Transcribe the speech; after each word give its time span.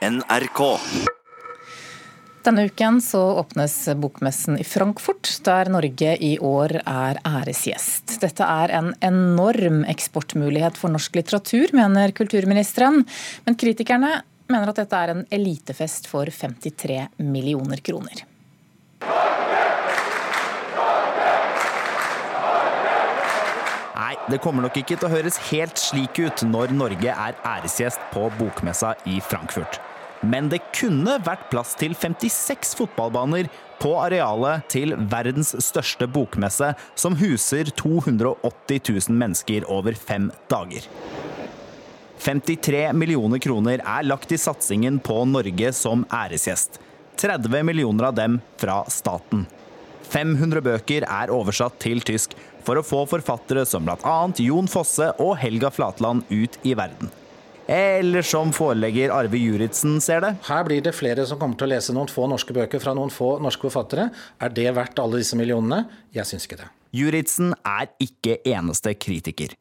NRK. 0.00 0.78
Denne 2.42 2.62
uken 2.64 3.00
så 3.04 3.20
åpnes 3.20 3.88
bokmessen 3.96 4.56
i 4.58 4.64
Frankfurt, 4.64 5.28
der 5.44 5.68
Norge 5.68 6.14
i 6.24 6.38
år 6.40 6.72
er 6.78 7.18
æresgjest. 7.20 8.14
Dette 8.22 8.46
er 8.48 8.72
en 8.78 8.94
enorm 9.04 9.82
eksportmulighet 9.92 10.80
for 10.80 10.88
norsk 10.88 11.18
litteratur, 11.20 11.74
mener 11.76 12.14
kulturministeren. 12.16 13.04
Men 13.44 13.58
kritikerne 13.60 14.14
mener 14.48 14.72
at 14.72 14.80
dette 14.80 15.02
er 15.04 15.12
en 15.12 15.20
elitefest 15.28 16.08
for 16.08 16.32
53 16.32 17.20
millioner 17.20 17.84
kroner. 17.84 18.24
Nei, 24.00 24.16
det 24.32 24.40
kommer 24.40 24.64
nok 24.64 24.80
ikke 24.80 24.96
til 24.96 25.10
å 25.10 25.12
høres 25.12 25.36
helt 25.52 25.76
slik 25.76 26.24
ut 26.24 26.48
når 26.48 26.72
Norge 26.72 27.12
er 27.12 27.38
æresgjest 27.44 28.10
på 28.16 28.30
bokmessa 28.40 28.96
i 29.04 29.20
Frankfurt. 29.20 29.89
Men 30.20 30.50
det 30.52 30.60
kunne 30.76 31.16
vært 31.24 31.48
plass 31.52 31.72
til 31.80 31.94
56 31.96 32.74
fotballbaner 32.76 33.48
på 33.80 33.94
arealet 33.96 34.66
til 34.72 34.92
verdens 35.12 35.54
største 35.64 36.08
bokmesse, 36.10 36.74
som 36.94 37.16
huser 37.16 37.70
280 37.80 38.82
000 39.08 39.16
mennesker 39.22 39.64
over 39.72 39.96
fem 39.96 40.28
dager. 40.52 40.84
53 42.20 42.90
millioner 42.92 43.40
kroner 43.40 43.80
er 43.80 44.04
lagt 44.04 44.32
i 44.32 44.38
satsingen 44.40 44.98
på 45.00 45.22
Norge 45.24 45.72
som 45.72 46.04
æresgjest. 46.12 46.76
30 47.20 47.64
millioner 47.64 48.10
av 48.10 48.18
dem 48.18 48.36
fra 48.60 48.82
staten. 48.92 49.46
500 50.10 50.60
bøker 50.66 51.06
er 51.06 51.32
oversatt 51.32 51.78
til 51.80 52.02
tysk 52.04 52.34
for 52.66 52.76
å 52.76 52.84
få 52.84 53.04
forfattere 53.08 53.64
som 53.68 53.86
bl.a. 53.86 54.18
Jon 54.42 54.68
Fosse 54.68 55.12
og 55.22 55.36
Helga 55.40 55.70
Flatland 55.72 56.26
ut 56.28 56.60
i 56.66 56.74
verden. 56.76 57.12
Eller 57.70 58.26
som 58.26 58.50
forelegger 58.50 59.12
Arve 59.14 59.38
Juritzen 59.38 60.00
ser 60.02 60.24
det. 60.24 60.32
Her 60.48 60.64
blir 60.66 60.82
det 60.82 60.90
flere 60.96 61.22
som 61.28 61.38
kommer 61.38 61.54
til 61.54 61.68
å 61.68 61.70
lese 61.70 61.94
noen 61.94 62.10
få 62.10 62.26
norske 62.26 62.54
bøker 62.56 62.82
fra 62.82 62.96
noen 62.98 63.12
få 63.14 63.36
norske 63.38 63.62
forfattere. 63.68 64.08
Er 64.42 64.50
det 64.56 64.66
verdt 64.74 64.98
alle 64.98 65.20
disse 65.22 65.38
millionene? 65.38 65.84
Jeg 66.10 66.26
syns 66.26 66.48
ikke 66.48 66.58
det. 66.64 66.66
Juritzen 66.98 67.54
er 67.62 67.92
ikke 68.02 68.40
eneste 68.50 68.96
kritiker. 68.98 69.54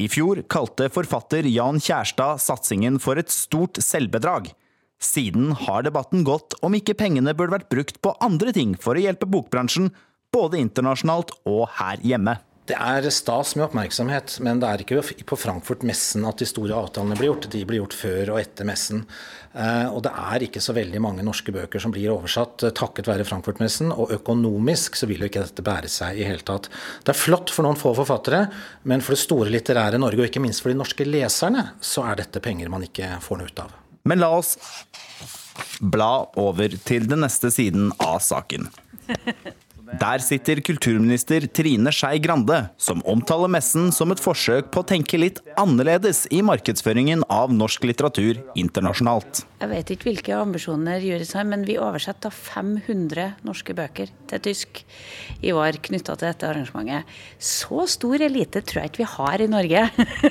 I 0.00 0.08
fjor 0.08 0.40
kalte 0.48 0.88
forfatter 0.88 1.44
Jan 1.52 1.82
Kjærstad 1.84 2.40
satsingen 2.40 2.96
for 3.02 3.20
et 3.20 3.28
stort 3.28 3.76
selvbedrag. 3.84 4.48
Siden 5.00 5.52
har 5.66 5.84
debatten 5.84 6.24
gått 6.24 6.56
om 6.64 6.72
ikke 6.76 6.96
pengene 6.96 7.36
burde 7.36 7.58
vært 7.58 7.68
brukt 7.72 8.00
på 8.00 8.14
andre 8.24 8.56
ting 8.56 8.72
for 8.80 8.96
å 8.96 9.04
hjelpe 9.04 9.28
bokbransjen, 9.28 9.90
både 10.32 10.60
internasjonalt 10.64 11.36
og 11.44 11.66
her 11.76 12.00
hjemme. 12.00 12.38
Det 12.70 12.76
er 12.78 13.06
stas 13.10 13.56
med 13.56 13.64
oppmerksomhet, 13.66 14.36
men 14.46 14.60
det 14.62 14.68
er 14.68 14.82
ikke 14.84 15.00
på 15.26 15.38
Frankfurt-messen 15.40 16.22
at 16.28 16.38
de 16.38 16.46
store 16.46 16.76
avtalene 16.76 17.16
blir 17.18 17.32
gjort. 17.32 17.48
De 17.50 17.62
blir 17.66 17.80
gjort 17.80 17.96
før 17.98 18.30
og 18.36 18.38
etter 18.38 18.68
messen. 18.68 19.00
Eh, 19.58 19.88
og 19.90 20.04
det 20.06 20.12
er 20.14 20.44
ikke 20.46 20.62
så 20.62 20.74
veldig 20.76 21.00
mange 21.02 21.24
norske 21.26 21.50
bøker 21.50 21.82
som 21.82 21.90
blir 21.90 22.12
oversatt 22.12 22.62
eh, 22.68 22.74
takket 22.78 23.08
være 23.10 23.26
Frankfurt-messen. 23.26 23.90
Og 23.90 24.12
økonomisk 24.14 25.00
så 25.00 25.08
vil 25.10 25.24
jo 25.24 25.30
ikke 25.32 25.42
dette 25.48 25.64
bære 25.66 25.90
seg 25.90 26.20
i 26.20 26.28
hele 26.28 26.46
tatt. 26.46 26.68
Det 27.02 27.10
er 27.10 27.18
flott 27.18 27.50
for 27.50 27.66
noen 27.66 27.80
få 27.80 27.90
forfattere, 27.98 28.44
men 28.86 29.02
for 29.02 29.16
det 29.16 29.24
store 29.24 29.50
litterære 29.50 29.98
Norge, 29.98 30.22
og 30.22 30.30
ikke 30.30 30.42
minst 30.44 30.62
for 30.62 30.70
de 30.70 30.78
norske 30.78 31.06
leserne, 31.08 31.72
så 31.82 32.06
er 32.06 32.20
dette 32.22 32.44
penger 32.44 32.70
man 32.70 32.86
ikke 32.86 33.16
får 33.24 33.40
noe 33.40 33.50
ut 33.50 33.64
av. 33.64 33.74
Men 34.06 34.22
la 34.22 34.30
oss 34.36 34.54
bla 35.82 36.12
over 36.38 36.78
til 36.86 37.10
den 37.10 37.24
neste 37.26 37.50
siden 37.50 37.90
av 37.98 38.20
saken. 38.22 38.70
Der 39.98 40.22
sitter 40.22 40.60
kulturminister 40.62 41.42
Trine 41.50 41.90
Skei 41.90 42.20
Grande, 42.22 42.60
som 42.78 43.00
omtaler 43.10 43.50
messen 43.50 43.88
som 43.90 44.12
et 44.14 44.20
forsøk 44.22 44.68
på 44.70 44.84
å 44.84 44.86
tenke 44.86 45.18
litt 45.18 45.40
annerledes 45.58 46.28
i 46.30 46.44
markedsføringen 46.46 47.24
av 47.26 47.50
norsk 47.50 47.88
litteratur 47.90 48.38
internasjonalt. 48.54 49.42
Jeg 49.60 49.70
vet 49.72 49.90
ikke 49.90 50.08
hvilke 50.08 50.36
ambisjoner 50.38 51.02
Juris 51.02 51.34
har, 51.34 51.48
men 51.48 51.66
vi 51.66 51.74
oversetter 51.82 52.30
500 52.30 53.42
norske 53.44 53.74
bøker 53.76 54.12
til 54.30 54.44
tysk 54.46 54.84
i 55.42 55.50
år 55.50 55.80
knytta 55.82 56.14
til 56.14 56.30
dette 56.30 56.46
arrangementet. 56.46 57.10
Så 57.36 57.88
stor 57.90 58.22
elite 58.22 58.62
tror 58.62 58.84
jeg 58.84 58.92
ikke 58.92 59.02
vi 59.02 59.10
har 59.16 59.42
i 59.42 59.50
Norge. 59.50 59.84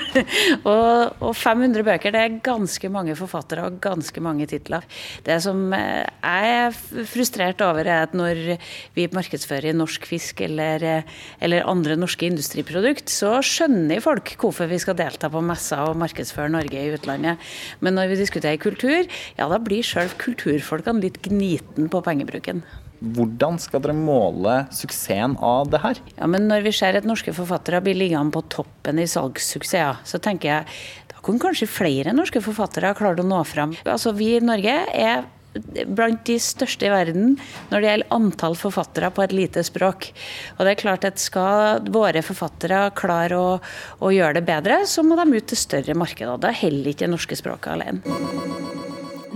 og, 0.72 1.20
og, 1.20 1.36
500 1.36 1.84
bøker, 1.84 2.16
det 2.16 2.24
er 2.24 2.40
ganske 2.48 2.94
mange 2.96 3.18
forfattere 3.20 3.68
og 3.68 3.84
ganske 3.84 4.24
mange 4.24 4.48
titler. 4.50 4.88
Det 5.28 5.38
som 5.44 5.68
jeg 5.76 6.56
er 6.64 7.06
frustrert 7.12 7.60
over, 7.68 7.84
er 7.84 8.08
at 8.08 8.16
når 8.18 8.56
vi 8.96 9.10
markedsfører 9.14 9.49
norsk 9.76 10.06
fisk 10.10 10.42
eller, 10.46 11.04
eller 11.40 11.70
andre 11.70 11.98
norske 12.00 12.28
industriprodukt, 12.30 13.10
så 13.10 13.38
skjønner 13.46 14.04
folk 14.04 14.36
hvorfor 14.40 14.70
vi 14.70 14.80
skal 14.82 14.98
delta 15.00 15.30
på 15.32 15.42
messer 15.46 15.82
og 15.88 16.00
markedsføre 16.00 16.52
Norge 16.54 16.80
i 16.80 16.94
utlandet. 16.96 17.40
Men 17.80 17.98
når 17.98 18.14
vi 18.14 18.22
diskuterer 18.22 18.62
kultur, 18.62 19.08
ja, 19.40 19.50
da 19.50 19.60
blir 19.62 19.86
sjøl 19.86 20.12
kulturfolkene 20.20 21.04
litt 21.04 21.22
gniten 21.26 21.90
på 21.92 22.04
pengebruken. 22.06 22.64
Hvordan 23.00 23.56
skal 23.64 23.80
dere 23.84 23.96
måle 23.96 24.66
suksessen 24.76 25.38
av 25.40 25.70
det 25.72 25.80
her? 25.84 26.00
Ja, 26.18 26.28
men 26.28 26.50
Når 26.50 26.66
vi 26.68 26.74
ser 26.76 26.98
at 27.00 27.08
norske 27.08 27.32
forfattere 27.36 27.80
blir 27.84 27.96
liggende 27.96 28.36
på 28.36 28.44
toppen 28.52 29.00
i 29.00 29.08
salgssuksesser, 29.08 30.02
så 30.04 30.20
tenker 30.20 30.50
jeg 30.50 30.66
da 31.14 31.24
kunne 31.24 31.40
kanskje 31.40 31.70
flere 31.72 32.16
norske 32.16 32.42
forfattere 32.44 32.92
klart 32.98 33.22
å 33.24 33.28
nå 33.28 33.40
fram. 33.48 33.76
Altså, 33.86 34.12
Vi 34.12 34.36
i 34.36 34.44
Norge 34.44 34.76
er 34.92 35.24
blant 35.90 36.22
de 36.28 36.36
største 36.42 36.86
i 36.88 36.92
verden 36.94 37.36
når 37.72 37.82
det 37.82 37.90
gjelder 37.90 38.14
antall 38.16 38.58
forfattere 38.60 39.10
på 39.14 39.26
et 39.26 39.36
lite 39.36 39.64
språk. 39.66 40.12
Og 40.58 40.66
det 40.66 40.76
er 40.76 40.84
klart 40.84 41.08
at 41.08 41.22
Skal 41.22 41.90
våre 41.94 42.22
forfattere 42.26 42.90
klare 42.98 43.38
å, 43.40 43.58
å 44.00 44.14
gjøre 44.14 44.40
det 44.40 44.46
bedre, 44.48 44.84
så 44.88 45.04
må 45.06 45.18
de 45.20 45.28
ut 45.36 45.50
til 45.50 45.60
større 45.60 45.98
markeder. 45.98 46.40
Da 46.42 46.54
holder 46.56 46.94
ikke 46.94 47.08
det 47.08 47.14
norske 47.16 47.40
språket 47.40 47.76
alene. 47.76 48.89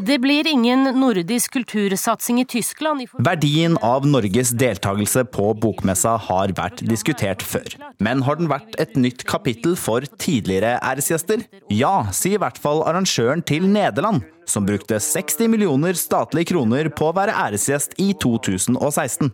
Det 0.06 0.19
blir 0.19 0.47
ingen 0.47 0.84
nordisk 0.84 1.53
kultursatsing 1.53 2.41
i 2.41 2.46
Tyskland. 2.46 3.08
Verdien 3.24 3.78
av 3.81 4.08
Norges 4.08 4.50
deltakelse 4.50 5.24
på 5.31 5.53
bokmessa 5.64 6.18
har 6.25 6.52
vært 6.58 6.84
diskutert 6.90 7.46
før. 7.46 7.78
Men 8.03 8.24
har 8.28 8.36
den 8.36 8.50
vært 8.52 8.75
et 8.84 8.97
nytt 9.00 9.24
kapittel 9.30 9.78
for 9.80 10.03
tidligere 10.19 10.75
æresgjester? 10.84 11.46
Ja, 11.72 12.12
sier 12.12 12.36
i 12.36 12.42
hvert 12.44 12.59
fall 12.59 12.84
arrangøren 12.84 13.46
til 13.47 13.69
Nederland, 13.69 14.25
som 14.50 14.68
brukte 14.68 15.00
60 15.00 15.47
millioner 15.53 15.96
statlige 15.96 16.52
kroner 16.52 16.92
på 16.92 17.08
å 17.08 17.16
være 17.16 17.38
æresgjest 17.46 17.96
i 18.03 18.12
2016. 18.19 19.31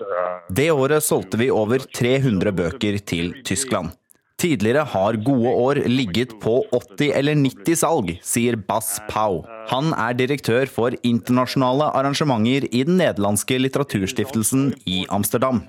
Uh, 0.00 0.48
Det 0.48 0.70
året 0.72 1.04
solgte 1.04 1.44
vi 1.44 1.52
over 1.52 1.84
300 1.84 2.56
bøker 2.56 3.02
til 3.04 3.34
Tyskland. 3.44 3.99
Tidligere 4.40 4.86
har 4.88 5.18
gode 5.20 5.50
år 5.52 5.82
ligget 5.84 6.30
på 6.40 6.62
80 6.72 7.10
eller 7.18 7.36
90 7.36 7.76
salg, 7.82 8.12
sier 8.24 8.56
Bass 8.56 8.94
Pau. 9.10 9.42
Han 9.68 9.92
er 9.92 10.16
direktør 10.16 10.70
for 10.72 10.96
internasjonale 11.04 11.90
arrangementer 11.98 12.64
i 12.70 12.80
den 12.88 12.96
nederlandske 13.02 13.58
litteraturstiftelsen 13.60 14.70
i 14.88 15.02
Amsterdam. 15.12 15.60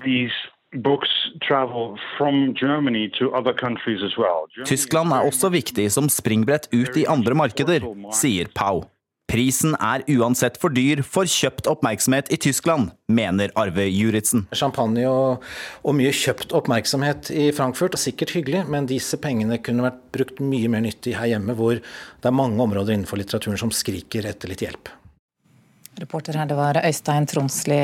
Tyskland 4.72 5.12
er 5.12 5.28
også 5.28 5.52
viktig 5.52 5.86
som 5.92 6.08
springbrett 6.08 6.70
ut 6.72 6.96
i 6.96 7.04
andre 7.12 7.36
markeder, 7.36 7.84
sier 8.16 8.48
Pau. 8.56 8.86
Prisen 9.32 9.72
er 9.80 10.02
uansett 10.12 10.58
for 10.60 10.74
dyr 10.76 11.00
for 11.08 11.24
kjøpt 11.24 11.64
oppmerksomhet 11.70 12.28
i 12.34 12.36
Tyskland, 12.36 12.90
mener 13.08 13.48
Arve 13.56 13.86
Juritzen. 13.88 14.44
Champagne 14.52 15.06
og, 15.08 15.46
og, 15.80 15.94
mye 15.96 16.12
kjøpt 16.12 16.52
oppmerksomhet 16.52 17.30
i 17.32 17.46
Frankfurt 17.56 17.96
er 17.96 18.02
sikkert 18.02 18.34
hyggelig, 18.36 18.66
men 18.68 18.90
disse 18.90 19.16
pengene 19.22 19.56
kunne 19.64 19.86
vært 19.88 20.02
brukt 20.12 20.42
mye 20.44 20.68
mer 20.68 20.84
nyttig 20.84 21.16
her 21.16 21.32
hjemme, 21.32 21.56
hvor 21.56 21.80
det 21.80 22.28
er 22.28 22.36
mange 22.42 22.60
områder 22.60 22.92
innenfor 22.92 23.22
litteraturen 23.22 23.60
som 23.62 23.72
skriker 23.72 24.28
etter 24.28 24.52
litt 24.52 24.66
hjelp. 24.66 24.92
Reporter 26.00 26.32
her, 26.40 26.46
det 26.48 26.56
var 26.56 26.78
Øystein 26.80 27.26
Tronsli 27.28 27.76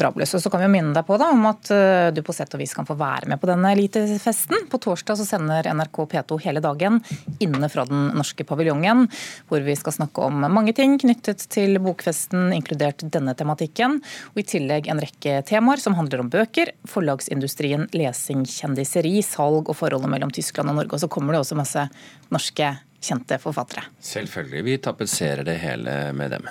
Drabløs. 0.00 0.32
Og 0.34 0.40
så 0.40 0.50
kan 0.50 0.62
vi 0.62 0.64
jo 0.64 0.72
minne 0.72 0.94
deg 0.96 1.04
på 1.04 1.18
da, 1.20 1.26
om 1.34 1.42
at 1.50 1.68
eh, 1.74 2.08
du 2.16 2.22
på 2.24 2.32
sett 2.32 2.54
og 2.56 2.62
vis 2.62 2.72
kan 2.72 2.86
få 2.88 2.96
være 2.96 3.28
med 3.28 3.40
på 3.42 3.50
denne 3.50 3.72
elitefesten. 3.74 4.64
På 4.72 4.80
torsdag 4.80 5.18
så 5.20 5.26
sender 5.28 5.68
NRK 5.76 6.00
P2 6.14 6.38
hele 6.46 6.62
dagen 6.64 6.96
inne 7.44 7.68
fra 7.68 7.84
den 7.88 8.08
norske 8.16 8.46
paviljongen, 8.48 9.04
hvor 9.50 9.60
vi 9.66 9.74
skal 9.76 9.92
snakke 9.98 10.24
om 10.24 10.40
mange 10.48 10.72
ting 10.76 10.96
knyttet 11.02 11.44
til 11.52 11.76
bokfesten, 11.84 12.48
inkludert 12.56 13.04
denne 13.12 13.36
tematikken. 13.36 13.98
Og 14.32 14.40
i 14.40 14.46
tillegg 14.56 14.88
en 14.88 15.04
rekke 15.04 15.42
temaer 15.50 15.84
som 15.84 15.98
handler 16.00 16.24
om 16.24 16.32
bøker, 16.32 16.72
forlagsindustrien, 16.88 17.90
lesing, 17.92 18.46
kjendiseri, 18.48 19.18
salg 19.26 19.68
og 19.68 19.76
forholdet 19.76 20.08
mellom 20.16 20.32
Tyskland 20.32 20.72
og 20.72 20.80
Norge. 20.80 20.96
Og 20.96 21.04
så 21.04 21.12
kommer 21.12 21.36
det 21.36 21.44
også 21.44 21.60
masse 21.60 21.86
norske 22.32 22.72
kjente 23.04 23.36
forfattere. 23.40 23.84
Selvfølgelig. 24.00 24.64
Vi 24.64 24.80
tapetserer 24.88 25.44
det 25.44 25.60
hele 25.60 26.00
med 26.16 26.38
dem. 26.38 26.48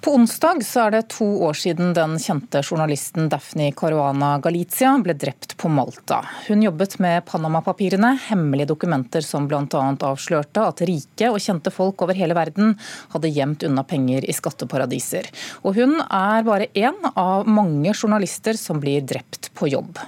På 0.00 0.12
onsdag 0.14 0.60
er 0.78 0.90
det 0.94 1.08
to 1.10 1.26
år 1.42 1.56
siden 1.58 1.90
den 1.94 2.12
kjente 2.22 2.60
journalisten 2.62 3.26
Daphne 3.32 3.72
Caruana 3.74 4.36
Galizia 4.38 4.92
ble 5.02 5.16
drept 5.18 5.56
på 5.58 5.70
Malta. 5.74 6.20
Hun 6.46 6.62
jobbet 6.62 6.94
med 7.02 7.24
Panama-papirene, 7.26 8.12
hemmelige 8.28 8.70
dokumenter 8.70 9.26
som 9.26 9.48
bl.a. 9.50 9.64
avslørte 10.06 10.68
at 10.70 10.84
rike 10.86 11.32
og 11.32 11.40
kjente 11.42 11.74
folk 11.74 12.06
over 12.06 12.14
hele 12.14 12.36
verden 12.38 12.76
hadde 13.14 13.32
gjemt 13.34 13.66
unna 13.66 13.82
penger 13.82 14.22
i 14.22 14.36
skatteparadiser. 14.38 15.26
Og 15.66 15.74
hun 15.80 15.98
er 16.06 16.46
bare 16.46 16.70
én 16.78 17.10
av 17.16 17.50
mange 17.50 17.90
journalister 17.90 18.54
som 18.60 18.78
blir 18.78 19.02
drept 19.02 19.50
på 19.58 19.72
jobb. 19.74 19.98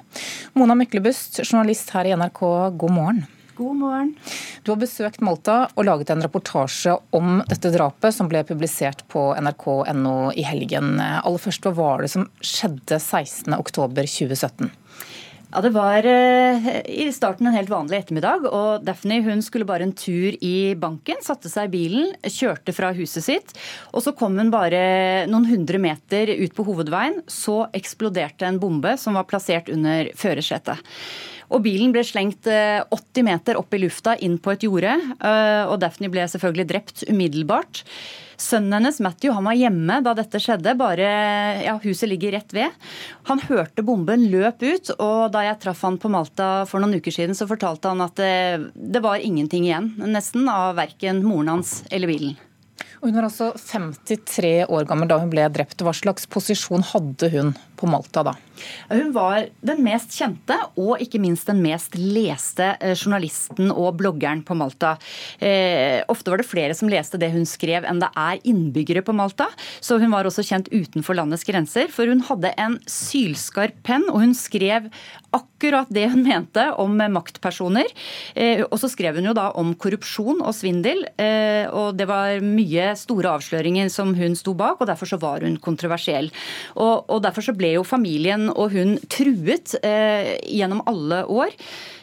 Mona 0.54 0.78
Myklebust, 0.78 1.42
journalist 1.42 1.90
her 1.96 2.06
i 2.06 2.14
NRK, 2.14 2.46
god 2.78 2.98
morgen. 3.00 3.22
God 3.61 3.77
morgen. 3.77 4.15
Du 4.65 4.73
har 4.73 4.79
besøkt 4.81 5.21
Malta 5.21 5.67
og 5.75 5.85
laget 5.85 6.09
en 6.15 6.23
reportasje 6.25 6.95
om 7.12 7.43
dette 7.45 7.69
drapet, 7.75 8.15
som 8.17 8.29
ble 8.31 8.41
publisert 8.49 9.03
på 9.12 9.35
nrk.no 9.37 10.31
i 10.33 10.45
helgen. 10.49 10.95
Aller 10.97 11.43
først, 11.43 11.69
Hva 11.69 11.75
var 11.77 12.01
det 12.01 12.09
som 12.15 12.25
skjedde 12.41 12.97
16.10.2017? 12.97 14.71
Ja, 15.51 15.61
Det 15.61 15.73
var 15.75 16.07
eh, 16.07 16.69
i 16.89 17.09
starten 17.12 17.51
en 17.51 17.57
helt 17.57 17.69
vanlig 17.69 17.99
ettermiddag. 17.99 18.47
og 18.49 18.85
Daphne 18.87 19.19
hun 19.27 19.43
skulle 19.45 19.69
bare 19.69 19.85
en 19.85 19.93
tur 19.93 20.37
i 20.41 20.73
banken. 20.79 21.21
Satte 21.21 21.51
seg 21.53 21.69
i 21.69 21.75
bilen, 21.75 22.15
kjørte 22.25 22.73
fra 22.73 22.95
huset 22.97 23.27
sitt. 23.27 23.53
og 23.93 24.01
Så 24.07 24.15
kom 24.17 24.39
hun 24.39 24.53
bare 24.55 25.27
noen 25.29 25.51
hundre 25.51 25.83
meter 25.83 26.33
ut 26.33 26.55
på 26.55 26.65
hovedveien. 26.65 27.21
Så 27.27 27.67
eksploderte 27.77 28.47
en 28.47 28.62
bombe 28.62 28.97
som 28.97 29.19
var 29.19 29.29
plassert 29.29 29.69
under 29.69 30.15
førersetet. 30.17 30.81
Og 31.50 31.62
bilen 31.64 31.93
ble 31.94 32.02
slengt 32.06 32.47
80 32.47 32.91
eh, 32.94 33.26
meter 33.26 33.58
opp 33.58 33.75
i 33.75 33.82
lufta 33.82 34.17
inn 34.23 34.38
på 34.43 34.55
et 34.55 34.67
jorde. 34.67 34.97
Eh, 35.19 35.62
og 35.67 35.81
Daphne 35.82 36.11
ble 36.12 36.26
selvfølgelig 36.31 36.69
drept 36.70 37.06
umiddelbart. 37.11 37.82
Sønnen 38.41 38.79
hennes, 38.79 39.00
Matthew, 39.05 39.35
han 39.37 39.44
var 39.44 39.58
hjemme 39.58 39.99
da 40.05 40.14
dette 40.17 40.41
skjedde. 40.41 40.73
bare, 40.79 41.08
ja, 41.61 41.75
Huset 41.82 42.08
ligger 42.08 42.32
rett 42.38 42.55
ved. 42.56 42.73
Han 43.29 43.43
hørte 43.50 43.85
bomben, 43.85 44.31
løp 44.32 44.62
ut. 44.64 44.93
Og 44.97 45.32
da 45.35 45.44
jeg 45.44 45.61
traff 45.61 45.82
han 45.85 45.99
på 46.00 46.12
Malta 46.12 46.64
for 46.70 46.81
noen 46.81 46.97
uker 47.02 47.12
siden, 47.12 47.37
så 47.37 47.49
fortalte 47.50 47.93
han 47.93 48.00
at 48.06 48.17
det, 48.17 48.70
det 48.75 49.02
var 49.05 49.20
ingenting 49.20 49.69
igjen, 49.69 49.93
nesten, 50.08 50.49
av 50.49 50.79
verken 50.79 51.20
moren 51.26 51.58
hans 51.58 51.82
eller 51.91 52.08
bilen. 52.08 52.38
Hun 53.00 53.17
var 53.17 53.25
altså 53.31 53.50
53 53.56 54.67
år 54.69 54.85
gammel 54.88 55.08
da 55.08 55.17
hun 55.23 55.32
ble 55.32 55.47
drept. 55.52 55.81
Hva 55.81 55.94
slags 55.97 56.29
posisjon 56.29 56.85
hadde 56.93 57.31
hun 57.32 57.55
på 57.81 57.88
Malta 57.88 58.25
da? 58.26 58.35
Hun 58.91 59.12
var 59.14 59.47
den 59.64 59.81
mest 59.85 60.12
kjente 60.19 60.56
og 60.81 61.00
ikke 61.00 61.20
minst 61.23 61.49
den 61.49 61.62
mest 61.64 61.97
leste 61.97 62.75
eh, 62.76 62.93
journalisten 62.93 63.70
og 63.73 63.97
bloggeren 64.00 64.43
på 64.44 64.56
Malta. 64.58 64.94
Eh, 65.41 66.02
ofte 66.12 66.32
var 66.32 66.43
det 66.43 66.49
flere 66.49 66.76
som 66.76 66.91
leste 66.93 67.20
det 67.20 67.31
hun 67.32 67.47
skrev 67.49 67.87
enn 67.88 68.02
det 68.02 68.11
er 68.12 68.43
innbyggere 68.44 69.05
på 69.06 69.14
Malta. 69.17 69.49
Så 69.81 69.97
hun 70.02 70.12
var 70.12 70.29
også 70.29 70.44
kjent 70.47 70.69
utenfor 70.73 71.17
landets 71.17 71.47
grenser, 71.49 71.88
for 71.93 72.11
hun 72.11 72.20
hadde 72.29 72.52
en 72.61 72.76
sylskarp 72.91 73.81
penn, 73.87 74.05
og 74.12 74.26
hun 74.26 74.37
skrev 74.37 74.91
akkurat 75.37 75.88
det 75.93 76.08
hun 76.12 76.25
mente 76.26 76.67
om 76.81 77.00
maktpersoner. 77.14 77.88
Eh, 78.35 78.64
og 78.67 78.76
så 78.82 78.91
skrev 78.93 79.19
hun 79.19 79.31
jo 79.31 79.37
da 79.37 79.50
om 79.61 79.73
korrupsjon 79.79 80.43
og 80.44 80.55
svindel, 80.56 81.05
eh, 81.20 81.64
og 81.70 81.97
det 81.99 82.08
var 82.11 82.43
mye 82.44 82.89
store 82.98 83.37
avsløringer 83.37 83.90
som 83.92 84.14
hun 84.19 84.37
sto 84.38 84.54
bak, 84.58 84.81
og 84.81 84.90
derfor 84.90 85.10
så 85.10 85.20
var 85.20 85.46
hun 85.46 85.58
kontroversiell. 85.62 86.31
Og, 86.76 87.06
og 87.10 87.22
derfor 87.25 87.44
så 87.44 87.56
ble 87.56 87.75
jo 87.76 87.87
familien 87.87 88.48
og 88.50 88.75
hun 88.75 88.96
truet 89.12 89.76
eh, 89.84 90.37
gjennom 90.48 90.84
alle 90.90 91.25
år. 91.31 91.56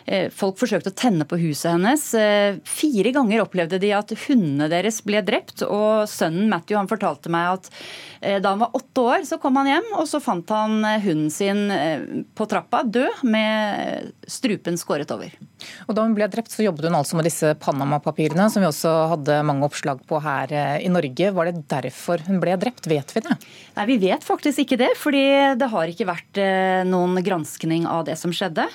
Eh, 0.08 0.30
folk 0.32 0.56
forsøkte 0.62 0.94
å 0.94 0.96
tenne 0.96 1.26
på 1.28 1.40
huset 1.42 1.74
hennes. 1.74 2.04
Eh, 2.16 2.60
fire 2.68 3.12
ganger 3.16 3.44
opplevde 3.44 3.80
de 3.82 3.92
at 3.96 4.14
hundene 4.24 4.70
deres 4.72 5.02
ble 5.04 5.20
drept. 5.26 5.66
Og 5.68 6.08
sønnen 6.08 6.48
Matthew 6.52 6.80
han 6.80 6.88
fortalte 6.88 7.32
meg 7.34 7.58
at 7.58 7.68
eh, 8.22 8.38
da 8.44 8.54
han 8.54 8.64
var 8.64 8.78
åtte 8.78 9.04
år, 9.04 9.26
så 9.28 9.40
kom 9.42 9.60
han 9.60 9.68
hjem, 9.68 9.90
og 10.00 10.08
så 10.08 10.22
fant 10.24 10.48
han 10.56 10.80
hunden 11.04 11.32
sin 11.34 11.66
på 12.38 12.48
trappa 12.48 12.84
død 12.88 13.24
med 13.28 14.14
strupen 14.32 14.78
skåret 14.80 15.12
over. 15.12 15.34
Og 15.88 15.96
Da 15.98 16.06
hun 16.06 16.16
ble 16.16 16.28
drept, 16.32 16.54
så 16.54 16.64
jobbet 16.64 16.88
hun 16.88 16.96
altså 17.00 17.18
med 17.18 17.28
disse 17.28 17.52
Panama-papirene, 17.60 18.48
som 18.54 18.64
vi 18.64 18.70
også 18.70 18.94
hadde 19.16 19.40
mange 19.48 19.68
oppslag 19.68 20.04
på 20.08 20.22
her 20.24 20.54
i 20.80 20.92
Norge. 20.92 21.32
Var 21.34 21.50
det 21.50 21.66
derfor 21.68 22.24
hun 22.28 22.40
ble 22.44 22.56
drept? 22.62 22.88
Vet 22.88 23.12
vi 23.16 23.24
det? 23.26 23.38
Nei, 23.76 23.86
Vi 23.90 23.98
vet 24.06 24.24
faktisk 24.24 24.64
ikke 24.64 24.80
det, 24.80 24.92
fordi 25.00 25.26
det 25.58 25.70
har 25.74 25.92
ikke 25.92 26.08
vært 26.08 26.42
noen 26.88 27.18
granskning 27.26 27.88
av 27.90 28.06
det 28.08 28.18
som 28.22 28.32
skjedde. 28.36 28.68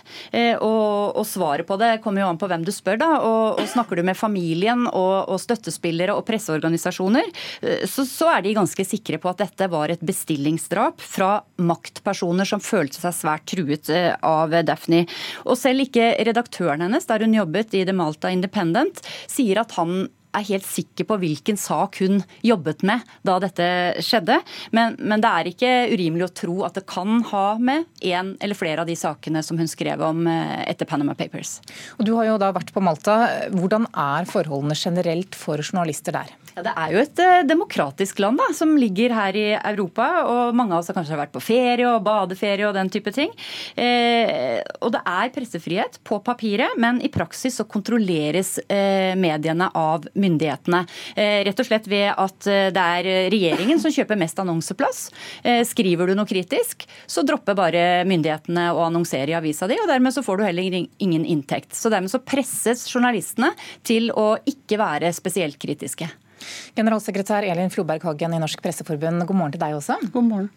Og 0.59 1.22
og 1.23 1.29
svaret 1.29 1.69
på 1.69 1.79
det 1.81 2.01
kommer 2.05 2.25
jo 2.25 2.31
an 2.33 2.41
på 2.41 2.49
hvem 2.51 2.65
du 2.67 2.73
spør. 2.75 2.99
da, 3.01 3.11
og, 3.23 3.61
og 3.61 3.71
Snakker 3.73 3.99
du 3.99 4.05
med 4.07 4.19
familien 4.19 4.87
og, 4.91 5.31
og 5.31 5.41
støttespillere 5.41 6.17
og 6.17 6.27
presseorganisasjoner, 6.29 7.31
eh, 7.63 7.85
så, 7.89 8.07
så, 8.09 8.31
er 8.33 8.45
de 8.45 8.57
ganske 8.59 8.87
sikre 8.87 9.21
på 9.23 9.31
at 9.31 9.43
dette 9.45 9.69
var 9.73 9.93
et 9.93 10.03
bestillingsdrap 10.03 11.03
fra 11.03 11.35
maktpersoner 11.63 12.49
som 12.49 12.63
følte 12.63 13.01
seg 13.01 13.17
svært 13.17 13.47
truet 13.53 13.91
eh, 13.93 14.13
av 14.27 14.55
Daphne. 14.67 15.05
Og 15.47 15.59
selv 15.59 15.87
ikke 15.87 16.13
redaktøren 16.27 16.85
hennes, 16.87 17.07
der 17.09 17.25
hun 17.25 17.37
jobbet 17.37 17.77
i 17.79 17.87
The 17.87 17.97
Malta 17.97 18.33
Independent, 18.33 19.03
sier 19.31 19.63
at 19.63 19.79
han 19.79 20.07
er 20.33 20.49
helt 20.49 20.67
sikker 20.67 21.07
på 21.09 21.19
hvilken 21.23 21.59
sak 21.61 21.99
hun 22.03 22.23
jobbet 22.45 22.85
med 22.87 23.05
da 23.27 23.39
dette 23.43 23.67
skjedde. 24.05 24.39
Men, 24.75 24.97
men, 24.99 25.23
det 25.23 25.31
er 25.31 25.51
ikke 25.53 25.73
urimelig 25.93 26.29
å 26.29 26.35
tro 26.43 26.57
at 26.67 26.79
det 26.79 26.87
kan 26.91 27.23
ha 27.33 27.47
med 27.61 27.87
en 28.13 28.35
eller 28.41 28.59
flere 28.59 28.85
av 28.85 28.91
de 28.91 28.97
sakene 28.99 29.45
som 29.45 29.61
hun 29.61 29.71
skrev 29.71 30.03
om 30.05 30.27
eh, 30.31 30.63
etter 30.71 30.89
Panama 30.89 31.17
Papers. 31.19 31.59
Og 31.99 32.07
Du 32.09 32.15
har 32.19 32.31
jo 32.31 32.41
da 32.41 32.53
vært 32.55 32.73
på 32.75 32.83
Malta. 32.85 33.19
Hvordan 33.53 33.89
er 33.93 34.29
forholdene 34.31 34.79
generelt 34.79 35.39
for 35.39 35.63
journalister 35.63 36.17
der? 36.17 36.33
Ja, 36.53 36.63
det 36.67 36.73
er 36.77 36.93
jo 36.93 37.01
et 37.01 37.21
eh, 37.23 37.43
demokratisk 37.49 38.19
land 38.21 38.41
da, 38.41 38.51
som 38.53 38.75
ligger 38.77 39.15
her 39.17 39.37
i 39.39 39.47
Europa. 39.57 40.09
og 40.29 40.57
Mange 40.57 40.77
av 40.77 40.83
oss 40.83 40.91
har 40.91 40.99
kanskje 40.99 41.17
vært 41.17 41.33
på 41.33 41.41
ferie 41.41 41.87
og 41.89 42.03
badeferie 42.05 42.67
og 42.69 42.77
den 42.77 42.91
type 42.93 43.13
ting. 43.15 43.33
Eh, 43.81 44.61
og 44.85 44.93
det 44.93 45.01
er 45.09 45.33
pressefrihet 45.33 45.97
på 46.05 46.19
papiret, 46.25 46.77
men 46.83 47.01
i 47.01 47.09
praksis 47.13 47.57
så 47.57 47.65
kontrolleres 47.65 48.59
eh, 48.67 49.15
mediene 49.17 49.71
av 49.79 50.05
myndighetene. 50.13 50.83
Eh, 51.17 51.41
rett 51.49 51.63
og 51.63 51.69
slett 51.69 51.89
ved 51.89 52.11
at 52.13 52.49
eh, 52.51 52.69
det 52.75 52.87
er 52.99 53.33
regjeringen 53.33 53.81
som 53.81 53.95
kjøper 53.95 54.21
mest 54.21 54.43
annonseplass. 54.43 55.07
Eh, 55.49 55.63
skriver 55.69 56.13
du 56.13 56.17
noe 56.19 56.29
kritisk, 56.29 56.85
så 57.09 57.25
dropper 57.25 57.57
bare 57.57 57.87
myndighetene 58.09 58.69
å 58.77 58.85
annonsere 58.91 59.33
i 59.33 59.39
avisa 59.39 59.71
di, 59.71 59.81
og 59.81 59.89
dermed 59.89 60.13
så 60.13 60.25
får 60.27 60.37
du 60.37 60.47
heller 60.51 60.77
ingen 60.77 61.25
inntekt. 61.25 61.73
Så 61.79 61.89
dermed 61.93 62.13
så 62.13 62.21
presses 62.21 62.85
journalistene 62.93 63.55
til 63.89 64.13
å 64.13 64.35
ikke 64.45 64.81
være 64.83 65.15
spesielt 65.17 65.57
kritiske. 65.63 66.11
Generalsekretær 66.79 67.47
Elin 67.49 67.73
Floberg 67.73 68.05
Hagen 68.09 68.35
i 68.37 68.43
Norsk 68.43 68.63
Presseforbund, 68.65 69.27
god 69.29 69.39
morgen 69.39 69.55
til 69.57 69.63
deg 69.63 69.79
også. 69.79 69.99
God 70.13 70.29
morgen. 70.29 70.51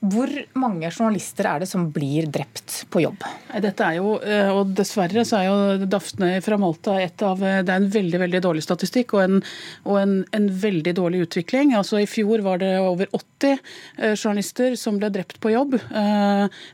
Hvor 0.00 0.30
mange 0.56 0.88
journalister 0.88 1.44
er 1.44 1.60
det 1.60 1.66
som 1.68 1.82
blir 1.92 2.24
drept 2.32 2.86
på 2.88 3.02
jobb? 3.02 3.20
Dette 3.60 3.84
er 3.84 3.98
jo, 3.98 4.14
eh, 4.24 4.48
og 4.48 4.70
Dessverre 4.72 5.26
så 5.28 5.36
er 5.36 5.48
jo 5.50 5.88
Daphne 5.92 6.30
fra 6.40 6.56
Malta 6.56 6.94
et 7.02 7.20
av, 7.20 7.42
eh, 7.44 7.60
det 7.60 7.68
er 7.74 7.82
en 7.82 7.90
veldig 7.92 8.20
veldig 8.22 8.40
dårlig 8.40 8.64
statistikk 8.64 9.12
og, 9.12 9.20
en, 9.26 9.42
og 9.84 9.98
en, 10.00 10.14
en, 10.32 10.46
veldig 10.62 10.94
dårlig 10.96 11.20
utvikling. 11.26 11.74
Altså 11.76 12.00
I 12.00 12.08
fjor 12.08 12.40
var 12.46 12.62
det 12.62 12.72
over 12.80 13.12
80 13.12 13.52
eh, 13.98 14.14
journalister 14.14 14.78
som 14.80 14.96
ble 14.96 15.10
drept 15.12 15.36
på 15.40 15.52
jobb. 15.52 15.76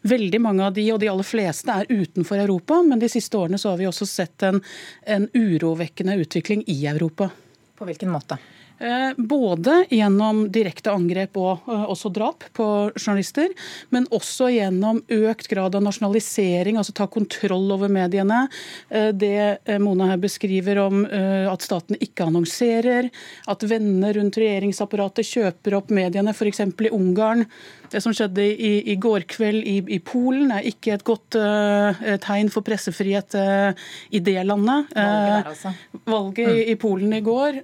Veldig 0.06 0.40
mange 0.40 0.62
av 0.62 0.76
de, 0.76 0.84
og 0.94 1.00
de 1.02 1.10
aller 1.10 1.26
fleste, 1.26 1.72
er 1.72 1.90
utenfor 1.90 2.38
Europa. 2.38 2.78
Men 2.86 3.02
de 3.02 3.10
siste 3.10 3.34
årene 3.34 3.58
så 3.58 3.72
har 3.72 3.82
vi 3.82 3.90
også 3.90 4.06
sett 4.06 4.46
en, 4.46 4.62
en 5.02 5.26
urovekkende 5.34 6.14
utvikling 6.22 6.62
i 6.70 6.78
Europa. 6.86 7.32
På 7.76 7.88
hvilken 7.88 8.10
måte? 8.10 8.38
Eh, 8.78 9.12
både 9.16 9.86
gjennom 9.88 10.42
direkte 10.52 10.92
angrep 10.92 11.38
og 11.40 11.64
eh, 11.64 11.84
også 11.88 12.10
drap 12.12 12.44
på 12.56 12.66
journalister, 12.98 13.48
men 13.88 14.04
også 14.12 14.50
gjennom 14.52 15.00
økt 15.16 15.48
grad 15.48 15.78
av 15.78 15.84
nasjonalisering, 15.86 16.76
altså 16.76 16.92
ta 16.92 17.06
kontroll 17.08 17.72
over 17.72 17.88
mediene. 17.92 18.42
Eh, 18.90 19.08
det 19.16 19.78
Mona 19.80 20.10
her 20.12 20.20
beskriver 20.20 20.82
om 20.82 21.04
at 21.06 21.64
staten 21.64 21.96
ikke 22.02 22.26
annonserer, 22.26 23.08
at 23.48 23.64
venner 23.68 24.16
rundt 24.18 24.36
regjeringsapparatet 24.40 25.28
kjøper 25.28 25.78
opp 25.78 25.92
mediene, 25.94 26.34
f.eks. 26.36 26.60
i 26.66 26.92
Ungarn. 26.92 27.46
Det 27.92 28.02
som 28.04 28.14
skjedde 28.16 28.44
i, 28.44 28.72
i 28.92 28.96
går 29.00 29.26
kveld 29.30 29.62
i, 29.66 29.76
i, 29.96 30.00
Polen 30.06 30.52
er 30.54 30.66
ikke 30.68 30.94
et 30.96 31.04
godt 31.06 31.38
uh, 31.40 32.04
tegn 32.22 32.50
for 32.52 32.66
pressefrihet 32.66 33.36
uh, 33.38 33.86
i 34.14 34.22
det 34.24 34.38
landet. 34.46 34.90
Uh, 34.96 35.02
valget, 35.02 35.50
altså. 35.52 35.74
valget 36.06 36.46
mm. 36.46 36.54
i, 36.54 36.66
i, 36.72 36.76
Polen 36.86 37.16
i 37.16 37.22
går. 37.24 37.60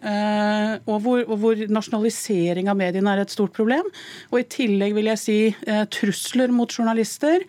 og 0.87 0.97
hvor, 1.05 1.25
hvor, 1.37 1.63
nasjonalisering 1.73 2.71
av 2.71 2.79
mediene 2.79 3.13
er 3.15 3.23
et 3.25 3.35
stort 3.35 3.55
problem. 3.57 3.89
Og 4.33 4.41
i 4.41 4.49
tillegg 4.49 4.97
vil 4.97 5.11
jeg 5.13 5.21
si 5.21 5.39
eh, 5.53 5.85
trusler 5.93 6.53
mot 6.55 6.73
journalister. 6.73 7.45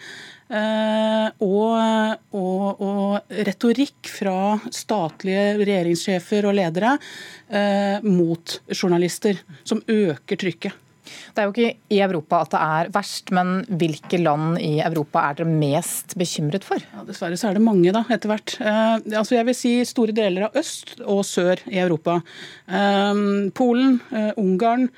Eh, 0.53 1.27
og, 1.45 2.35
og, 2.37 2.83
og, 2.83 3.33
retorikk 3.47 4.11
fra 4.11 4.37
statlige 4.73 5.53
regjeringssjefer 5.63 6.49
og 6.49 6.57
ledere 6.59 6.95
eh, 7.49 8.05
mot 8.05 8.59
journalister, 8.75 9.39
som 9.65 9.81
øker 9.87 10.41
trykket. 10.45 10.82
Det 11.03 11.41
er 11.41 11.49
jo 11.49 11.53
ikke 11.53 11.95
i 11.95 12.01
Europa 12.05 12.41
at 12.43 12.53
det 12.53 12.61
er 12.77 12.91
verst, 12.95 13.33
men 13.35 13.55
hvilke 13.67 14.19
land 14.21 14.59
i 14.61 14.75
Europa 14.83 15.27
er 15.27 15.39
dere 15.39 15.49
mest 15.49 16.17
bekymret 16.19 16.67
for? 16.67 16.83
Ja, 16.93 17.05
dessverre 17.07 17.39
så 17.39 17.49
er 17.49 17.59
det 17.59 17.65
mange, 17.65 17.93
da, 17.95 18.05
etter 18.13 18.31
hvert. 18.31 18.55
Eh, 18.61 18.95
altså 19.19 19.37
jeg 19.37 19.49
vil 19.49 19.57
si 19.57 19.73
store 19.87 20.15
deler 20.15 20.47
av 20.47 20.57
øst 20.59 20.97
og 21.03 21.23
sør 21.27 21.63
i 21.71 21.79
Europa. 21.83 22.19
Eh, 22.67 23.23
Polen, 23.57 23.99
eh, 24.13 24.31
Ungarn, 24.41 24.89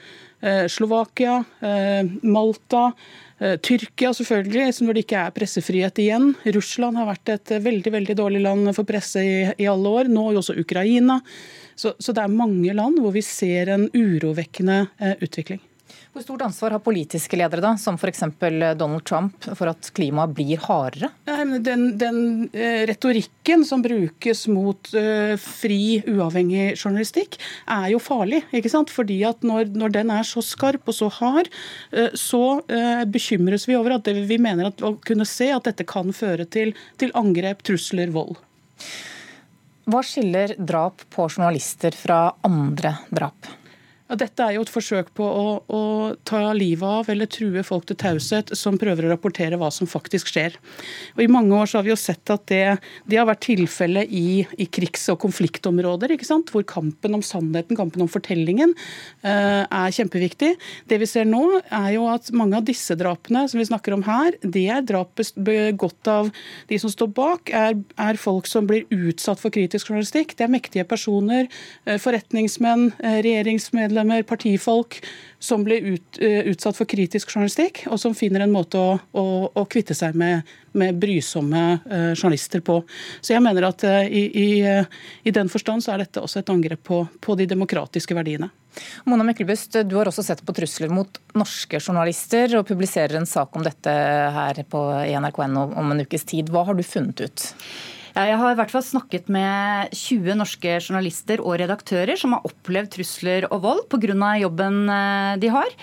eh, 0.41 0.67
Slovakia, 0.67 1.43
eh, 1.61 2.03
Malta. 2.23 2.91
Eh, 3.37 3.57
Tyrkia 3.57 4.13
selvfølgelig, 4.13 4.81
når 4.81 4.93
det 4.93 5.03
ikke 5.05 5.25
er 5.25 5.35
pressefrihet 5.35 5.99
igjen. 5.99 6.33
Russland 6.55 6.97
har 6.97 7.09
vært 7.09 7.33
et 7.33 7.55
veldig 7.63 7.91
veldig 7.91 8.15
dårlig 8.15 8.41
land 8.45 8.73
for 8.75 8.87
presse 8.87 9.19
i, 9.19 9.37
i 9.59 9.67
alle 9.67 9.91
år. 9.99 10.11
Nå 10.11 10.29
også 10.31 10.57
Ukraina. 10.59 11.19
Så, 11.75 11.93
så, 11.99 12.13
det 12.15 12.23
er 12.23 12.31
mange 12.31 12.71
land 12.73 13.01
hvor 13.03 13.11
vi 13.11 13.21
ser 13.25 13.73
en 13.73 13.89
urovekkende 13.91 14.85
utvikling. 15.19 15.59
Hvor 16.15 16.23
stort 16.23 16.45
ansvar 16.45 16.71
har 16.71 16.79
politiske 16.79 17.35
ledere, 17.35 17.59
da, 17.59 17.73
som 17.75 17.97
f.eks. 17.99 18.21
Donald 18.79 19.03
Trump, 19.03 19.33
for 19.59 19.67
at 19.67 19.89
klimaet 19.97 20.31
blir 20.37 20.61
hardere? 20.63 21.09
Den, 21.59 21.97
den 21.99 22.19
eh, 22.55 22.85
retorikken 22.87 23.65
som 23.67 23.83
brukes 23.83 24.45
mot 24.47 24.87
uh, 24.95 25.33
fri, 25.43 25.99
uavhengig 26.07 26.77
journalistikk, 26.77 27.35
er 27.67 27.89
jo 27.91 27.99
farlig. 27.99 28.45
ikke 28.55 28.71
sant? 28.71 28.93
Fordi 28.95 29.17
at 29.27 29.43
når, 29.43 29.73
når 29.75 29.91
den 29.97 30.13
er 30.15 30.23
så 30.23 30.39
skarp 30.39 30.87
og 30.87 30.95
så 30.95 31.11
hard, 31.17 31.51
uh, 31.91 32.07
så 32.15 32.63
bekymres 33.11 33.67
vi 33.67 33.75
over 33.75 33.97
at 33.97 34.07
det, 34.07 34.15
vi 34.31 34.39
mener 34.39 34.71
at, 34.71 34.85
å 34.87 34.93
kunne 35.03 35.27
se 35.27 35.49
at 35.51 35.67
dette 35.67 35.83
kan 35.83 36.15
føre 36.15 36.47
til, 36.47 36.71
til 36.95 37.11
angrep, 37.19 37.67
trusler, 37.67 38.15
vold. 38.15 38.39
Hva 39.91 39.99
skiller 39.99 40.55
drap 40.55 41.03
på 41.11 41.27
journalister 41.27 41.91
fra 41.91 42.23
andre 42.47 42.95
drap? 43.11 43.51
Ja, 44.05 44.13
dette 44.21 44.45
er 44.45 44.53
jo 44.53 44.61
et 44.61 44.69
forsøk 44.69 45.07
på 45.17 45.25
å, 45.25 45.45
å, 45.65 45.79
ta 46.29 46.51
livet 46.53 46.85
av 46.85 47.07
eller 47.09 47.25
true 47.25 47.63
folk 47.65 47.87
til 47.89 47.97
taushet 47.97 48.51
som 48.53 48.75
prøver 48.77 49.07
å 49.07 49.09
rapportere 49.09 49.57
hva 49.57 49.71
som 49.73 49.89
faktisk 49.89 50.29
skjer. 50.29 50.59
Og 51.15 51.23
I 51.23 51.29
mange 51.31 51.57
år 51.57 51.71
så 51.71 51.79
har 51.79 51.87
vi 51.87 51.89
jo 51.89 51.97
sett 51.97 52.29
at 52.29 52.43
det, 52.51 52.75
det 53.09 53.17
har 53.17 53.25
vært 53.25 53.41
tilfellet 53.47 54.13
i, 54.13 54.43
i, 54.61 54.67
krigs- 54.69 55.07
og 55.09 55.17
konfliktområder, 55.23 56.13
ikke 56.13 56.27
sant? 56.27 56.53
hvor 56.53 56.61
kampen 56.69 57.17
om 57.17 57.23
sannheten, 57.25 57.77
kampen 57.79 58.03
om 58.05 58.11
fortellingen, 58.11 58.75
uh, 59.25 59.65
er 59.65 59.97
kjempeviktig. 59.97 60.51
Det 60.85 61.01
vi 61.01 61.09
ser 61.09 61.25
nå, 61.25 61.41
er 61.73 61.95
jo 61.95 62.05
at 62.11 62.29
mange 62.37 62.61
av 62.61 62.69
disse 62.69 62.93
drapene 62.99 63.47
som 63.49 63.57
vi 63.57 63.65
snakker 63.71 63.97
om 63.97 64.05
her, 64.05 64.37
det 64.45 64.67
er 64.69 64.85
drap 64.85 65.17
begått 65.17 66.11
av 66.11 66.29
de 66.69 66.81
som 66.81 66.93
står 66.93 67.09
bak, 67.17 67.49
er, 67.49 67.73
er 68.05 68.21
folk 68.21 68.45
som 68.51 68.69
blir 68.69 68.85
utsatt 68.93 69.41
for 69.41 69.53
kritisk 69.55 69.89
journalistikk. 69.89 70.37
Det 70.37 70.45
er 70.45 70.53
mektige 70.53 70.85
personer, 70.85 71.49
eh, 71.89 71.97
forretningsmenn, 72.01 72.91
eh, 73.01 73.21
regjeringsmedlemmer 73.25 73.94
medlemmer, 73.95 74.23
partifolk, 74.23 74.99
som 75.39 75.63
blir 75.63 75.81
ut, 75.81 76.19
uh, 76.21 76.43
utsatt 76.51 76.77
for 76.77 76.85
kritisk 76.89 77.31
journalistikk, 77.31 77.85
og 77.87 77.99
som 77.99 78.15
finner 78.15 78.43
en 78.43 78.53
måte 78.53 78.79
å, 78.79 78.97
å, 79.15 79.25
å 79.53 79.65
kvitte 79.65 79.95
seg 79.95 80.15
med, 80.15 80.43
med 80.73 80.99
brysomme 80.99 81.63
uh, 81.85 82.11
journalister 82.15 82.61
på. 82.65 82.81
Så 83.21 83.35
jeg 83.35 83.43
mener 83.43 83.69
at 83.69 83.85
uh, 83.87 84.03
i, 84.03 84.25
i, 84.27 84.49
i, 85.23 85.31
den 85.31 85.49
forstand 85.49 85.85
så 85.85 85.95
er 85.95 86.03
dette 86.03 86.23
også 86.23 86.41
et 86.41 86.51
angrep 86.51 86.83
på, 86.83 87.05
på 87.21 87.37
de 87.39 87.47
demokratiske 87.47 88.17
verdiene. 88.17 88.51
Mona 89.07 89.23
Myklebust, 89.23 89.77
du 89.87 89.95
har 89.95 90.09
også 90.09 90.23
sett 90.25 90.41
på 90.43 90.53
trusler 90.55 90.91
mot 90.91 91.21
norske 91.37 91.79
journalister, 91.79 92.57
og 92.59 92.67
publiserer 92.67 93.15
en 93.21 93.29
sak 93.29 93.55
om 93.55 93.63
dette 93.63 93.91
her 94.35 94.59
på 94.67 94.81
NRK.no 95.15 95.69
om 95.79 95.93
en 95.93 96.03
ukes 96.03 96.27
tid. 96.27 96.51
Hva 96.51 96.65
har 96.67 96.75
du 96.75 96.83
funnet 96.83 97.23
ut? 97.23 97.45
Jeg 98.15 98.37
har 98.39 98.53
i 98.53 98.55
hvert 98.55 98.71
fall 98.71 98.83
snakket 98.85 99.25
med 99.27 99.91
20 99.91 100.37
norske 100.39 100.77
journalister 100.77 101.41
og 101.43 101.57
redaktører 101.59 102.15
som 102.15 102.31
har 102.31 102.45
opplevd 102.47 102.93
trusler 102.93 103.47
og 103.49 103.59
vold 103.65 103.81
pga. 103.91 104.29
jobben 104.39 104.77
eh, 104.87 105.31
de 105.41 105.49
har. 105.51 105.73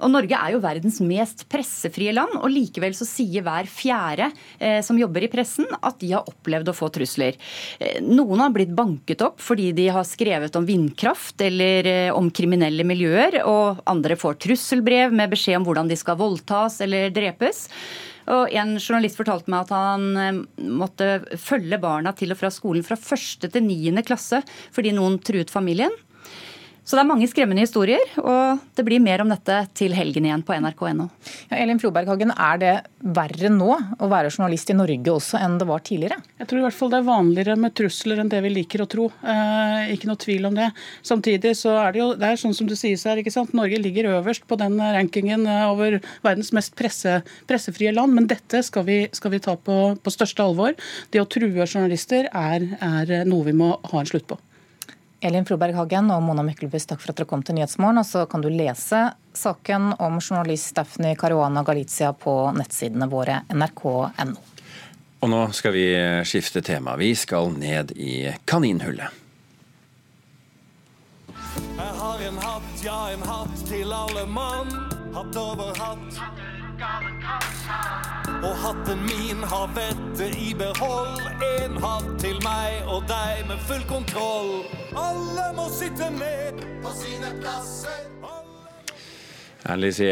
Og 0.00 0.10
Norge 0.10 0.34
er 0.34 0.56
jo 0.56 0.62
verdens 0.64 0.98
mest 0.98 1.44
pressefrie 1.46 2.10
land, 2.10 2.34
og 2.40 2.50
likevel 2.50 2.96
så 2.98 3.06
sier 3.06 3.46
hver 3.46 3.70
fjerde 3.70 4.32
eh, 4.58 4.80
som 4.82 4.98
jobber 4.98 5.28
i 5.28 5.30
pressen 5.30 5.70
at 5.78 6.00
de 6.02 6.10
har 6.16 6.26
opplevd 6.26 6.72
å 6.72 6.74
få 6.74 6.90
trusler. 6.90 7.38
Eh, 7.78 8.02
noen 8.02 8.42
har 8.42 8.50
blitt 8.50 8.74
banket 8.74 9.22
opp 9.22 9.38
fordi 9.38 9.70
de 9.76 9.86
har 9.94 10.10
skrevet 10.10 10.58
om 10.58 10.66
vindkraft 10.66 11.38
eller 11.46 12.10
om 12.18 12.32
kriminelle 12.34 12.82
miljøer, 12.82 13.44
og 13.46 13.78
andre 13.86 14.18
får 14.18 14.42
trusselbrev 14.42 15.14
med 15.14 15.30
beskjed 15.30 15.60
om 15.60 15.70
hvordan 15.70 15.94
de 15.94 16.02
skal 16.02 16.18
voldtas 16.18 16.82
eller 16.82 17.14
drepes. 17.14 17.68
Og 18.32 18.52
En 18.56 18.74
journalist 18.78 19.18
fortalte 19.18 19.52
meg 19.52 19.66
at 19.66 19.74
han 19.74 20.06
eh, 20.18 20.40
måtte 20.66 21.10
følge 21.38 21.78
barna 21.82 22.12
til 22.16 22.34
og 22.34 22.40
fra 22.40 22.50
skolen 22.52 22.86
fra 22.86 22.98
første 22.98 23.50
til 23.52 23.66
niende 23.66 24.04
klasse 24.06 24.42
fordi 24.74 24.94
noen 24.96 25.20
truet 25.22 25.52
familien. 25.52 25.94
Så 26.86 26.94
det 26.94 27.02
er 27.02 27.08
mange 27.08 27.26
skremmende 27.26 27.64
historier, 27.64 28.02
og 28.22 28.60
det 28.78 28.84
blir 28.86 29.02
mer 29.02 29.24
om 29.24 29.30
dette 29.32 29.56
til 29.74 29.90
helgen 29.96 30.28
igjen 30.28 30.44
på 30.46 30.54
nrk.no. 30.54 31.08
Ja, 31.50 31.58
Elin 31.58 31.80
Floberghagen, 31.82 32.30
er 32.30 32.60
det 32.62 32.74
verre 33.02 33.50
nå 33.50 33.72
å 33.74 34.10
være 34.10 34.30
journalist 34.30 34.70
i 34.70 34.76
Norge 34.78 35.16
også 35.16 35.40
enn 35.42 35.56
det 35.58 35.66
var 35.66 35.82
tidligere? 35.82 36.20
Jeg 36.38 36.46
tror 36.46 36.60
i 36.60 36.64
hvert 36.68 36.78
fall 36.78 36.92
det 36.94 37.00
er 37.00 37.08
vanligere 37.08 37.58
med 37.58 37.74
trusler 37.74 38.22
enn 38.22 38.30
det 38.30 38.38
vi 38.46 38.54
liker 38.54 38.84
å 38.84 38.88
tro. 38.92 39.08
Eh, 39.18 39.90
ikke 39.96 40.12
noe 40.12 40.22
tvil 40.22 40.46
om 40.46 40.54
det. 40.54 40.70
Samtidig 41.10 41.56
så 41.58 41.74
er 41.82 41.90
det 41.90 42.04
jo 42.04 42.08
det 42.22 42.30
er 42.30 42.42
sånn 42.44 42.54
som 42.54 42.70
det 42.70 42.78
sies 42.78 43.02
her, 43.10 43.18
ikke 43.18 43.34
sant? 43.34 43.50
Norge 43.58 43.82
ligger 43.82 44.12
øverst 44.20 44.46
på 44.46 44.62
den 44.62 44.78
rankingen 44.78 45.42
eh, 45.50 45.66
over 45.66 45.98
verdens 46.22 46.54
mest 46.54 46.78
presse, 46.78 47.18
pressefrie 47.50 47.90
land, 47.98 48.14
men 48.14 48.30
dette 48.30 48.62
skal 48.62 48.86
vi, 48.86 49.02
skal 49.10 49.34
vi 49.34 49.42
ta 49.42 49.58
på, 49.58 49.96
på, 49.98 50.14
største 50.14 50.46
alvor. 50.46 50.78
Det 51.10 51.18
å 51.18 51.26
true 51.26 51.66
journalister 51.66 52.30
er, 52.30 52.74
er 52.78 53.16
noe 53.26 53.50
vi 53.50 53.58
må 53.58 53.74
ha 53.90 54.04
en 54.04 54.14
slutt 54.14 54.30
på. 54.30 54.38
Elin 55.26 55.44
Froberg 55.44 55.74
Hagen 55.74 56.10
og 56.14 56.22
Mona 56.22 56.44
Myklebust, 56.46 56.88
takk 56.90 57.02
for 57.02 57.10
at 57.10 57.18
dere 57.18 57.28
kom 57.30 57.42
til 57.42 57.56
Nyhetsmorgen. 57.58 57.98
Og 57.98 58.06
så 58.06 58.24
kan 58.30 58.44
du 58.44 58.48
lese 58.52 59.08
saken 59.34 59.92
om 59.98 60.20
journalist 60.20 60.74
Daphne 60.76 61.16
Caruana 61.18 61.64
Galizia 61.66 62.12
på 62.14 62.34
nettsidene 62.54 63.08
våre 63.10 63.40
nrk.no. 63.50 64.36
Og 65.24 65.32
nå 65.32 65.40
skal 65.56 65.74
vi 65.74 65.86
skifte 66.28 66.62
tema. 66.62 66.94
Vi 67.00 67.14
skal 67.18 67.50
ned 67.58 67.90
i 67.96 68.28
kaninhullet. 68.46 69.22
Jeg 71.56 71.92
har 72.00 72.22
en 72.28 72.38
hatt, 72.40 72.72
ja, 72.84 73.00
en 73.16 73.24
hatt 73.26 73.64
til 73.66 73.92
alle 73.92 74.26
mann. 74.30 74.70
Hatt 75.16 75.36
over 75.40 75.72
hatt. 75.80 76.20
Og 78.44 78.56
hatten 78.56 79.02
min 79.02 79.44
har 79.44 79.70
vettet 79.74 80.36
i 80.36 80.54
behold. 80.54 81.20
En 81.60 81.78
hatt 81.82 82.10
til 82.20 82.40
meg 82.44 82.84
og 82.88 83.06
deg 83.08 83.46
med 83.48 83.62
full 83.68 83.84
kontroll. 83.88 84.52
Alle 84.96 85.52
må 85.56 85.70
sitte 85.72 86.10
ned 86.18 86.66
på 86.84 86.92
sine 87.00 87.32
plasser. 87.40 88.06
Alice 89.68 90.04
i 90.04 90.10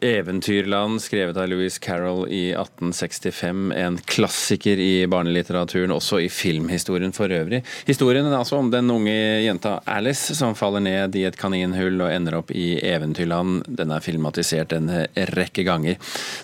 Eventyrland, 0.00 1.02
skrevet 1.02 1.36
av 1.36 1.48
Louis 1.48 1.78
Carroll 1.78 2.28
i 2.28 2.50
1865. 2.50 3.72
En 3.72 3.98
klassiker 3.98 4.80
i 4.80 5.06
barnelitteraturen, 5.06 5.92
også 5.92 6.20
i 6.24 6.28
filmhistorien 6.32 7.12
for 7.12 7.32
øvrig. 7.32 7.62
Historien 7.86 8.26
er 8.26 8.38
altså 8.38 8.58
om 8.58 8.70
den 8.72 8.90
unge 8.90 9.14
jenta 9.44 9.78
Alice 9.86 10.34
som 10.38 10.56
faller 10.58 10.84
ned 10.84 11.16
i 11.16 11.24
et 11.28 11.38
kaninhull 11.38 12.00
og 12.00 12.12
ender 12.12 12.38
opp 12.40 12.52
i 12.52 12.78
Eventyrland. 12.80 13.64
Den 13.68 13.92
er 13.94 14.04
filmatisert 14.04 14.74
en 14.76 14.90
rekke 15.34 15.66
ganger. 15.68 15.98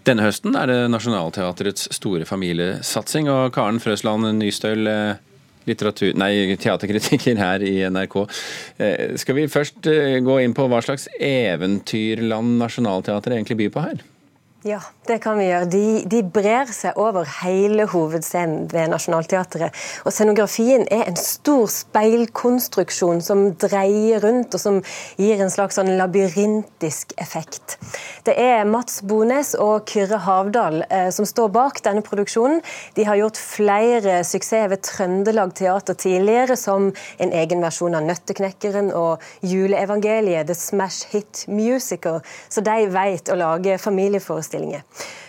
Denne 0.07 0.27
høsten 0.27 0.57
er 0.59 0.71
det 0.71 0.81
Nationaltheatrets 0.93 1.89
store 1.97 2.29
familiesatsing, 2.29 3.31
og 3.33 3.55
Karen 3.57 3.81
Frøsland 3.83 4.29
Nystøl 4.39 4.89
litteratur, 5.69 6.15
nei, 6.21 6.57
teaterkritiker 6.61 7.41
her 7.41 7.65
i 7.65 7.77
NRK. 7.91 8.17
Eh, 8.79 9.15
skal 9.21 9.39
vi 9.39 9.47
først 9.51 9.89
eh, 9.91 10.19
gå 10.25 10.41
inn 10.45 10.57
på 10.57 10.69
hva 10.71 10.83
slags 10.85 11.09
eventyrland 11.19 12.59
Nationaltheatret 12.61 13.39
egentlig 13.39 13.61
byr 13.65 13.73
på 13.75 13.87
her? 13.87 14.05
Ja, 14.65 14.81
det 15.09 15.19
kan 15.25 15.39
vi 15.39 15.47
gjøre. 15.49 15.69
De, 15.71 15.85
de, 16.11 16.21
brer 16.35 16.71
seg 16.73 16.99
over 17.01 17.27
hele 17.43 17.87
hovedscenen 17.91 18.69
ved 18.73 18.91
Nationaltheatret. 18.93 19.75
Og 20.05 20.15
scenografien 20.15 20.87
er 20.93 21.05
en 21.09 21.19
stor 21.21 21.67
speilkonstruksjon 21.71 23.23
som 23.25 23.47
dreier 23.61 24.25
rundt, 24.25 24.55
og 24.57 24.63
som 24.63 24.81
gir 25.21 25.43
en 25.43 25.53
slags 25.53 25.79
sånn 25.79 25.93
labyrintisk 25.99 27.15
effekt. 27.21 27.77
Det 28.27 28.37
er 28.41 28.65
Mats 28.69 29.03
Bones 29.05 29.55
og 29.61 29.85
Kyrre 29.91 30.21
Havdal 30.25 30.83
eh, 30.89 31.11
som 31.15 31.29
står 31.29 31.53
bak 31.55 31.83
denne 31.85 32.05
produksjonen. 32.05 32.63
De 32.97 33.07
har 33.09 33.21
gjort 33.21 33.41
flere 33.41 34.21
suksesser 34.25 34.71
ved 34.73 34.85
Trøndelag 34.87 35.55
Teater 35.59 35.97
tidligere, 35.99 36.57
som 36.59 36.91
en 37.21 37.35
egen 37.37 37.65
versjon 37.65 37.97
av 37.99 38.05
Nøtteknekkeren 38.09 38.91
og 38.97 39.23
juleevangeliet, 39.45 40.49
The 40.49 40.57
Smash 40.59 41.13
Hit 41.13 41.45
Musical, 41.49 42.21
så 42.49 42.65
de 42.65 42.89
vet 42.93 43.31
å 43.33 43.39
lage 43.39 43.79
familieforestillinger 43.81 44.55
forestillinger. 44.55 44.83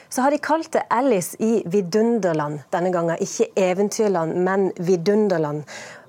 Så 0.09 0.23
har 0.23 0.31
de 0.31 0.39
kalt 0.39 0.71
det 0.71 0.85
Alice 0.93 1.35
i 1.43 1.59
vidunderland 1.65 2.61
denne 2.71 2.91
gangen. 2.93 3.19
Ikke 3.19 3.49
eventyrland, 3.59 4.37
men 4.45 4.69
vidunderland. 4.77 5.65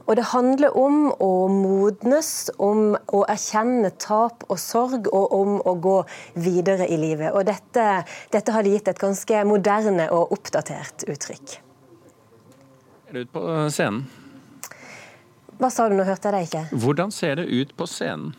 Og 0.06 0.14
det 0.16 0.28
handler 0.30 0.76
om 0.78 1.08
å 1.10 1.30
modnes, 1.50 2.28
om 2.62 2.94
å 2.94 3.24
erkjenne 3.26 3.90
tap 3.98 4.44
og 4.46 4.60
sorg, 4.62 5.08
og 5.10 5.34
om 5.34 5.56
å 5.58 5.74
gå 5.82 5.96
videre 6.38 6.86
i 6.86 6.98
livet. 7.00 7.34
Og 7.34 7.48
dette, 7.48 8.04
dette 8.30 8.54
har 8.54 8.62
de 8.62 8.76
gitt 8.76 8.92
et 8.92 9.02
ganske 9.02 9.42
moderne 9.48 10.06
og 10.14 10.36
oppdatert 10.38 11.08
uttrykk. 11.10 11.58
Er 13.10 13.18
det 13.18 13.26
ut 13.26 13.34
på 13.34 13.42
scenen? 13.74 14.06
Hva 15.56 15.70
sa 15.72 15.88
du, 15.88 15.96
nå 15.96 16.04
hørte 16.06 16.28
jeg 16.28 16.36
deg 16.36 16.48
ikke. 16.50 16.80
Hvordan 16.84 17.12
ser 17.14 17.38
det 17.40 17.50
ut 17.50 17.74
på 17.74 17.86
scenen? 17.90 18.34